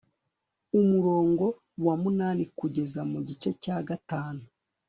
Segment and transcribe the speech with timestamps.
[0.79, 1.45] umurongo
[1.85, 4.43] wa munani kugeza ku gice cya gatanu